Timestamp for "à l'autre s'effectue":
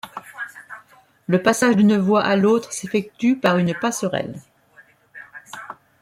2.23-3.35